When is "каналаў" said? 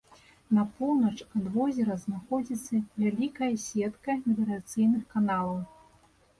5.17-5.65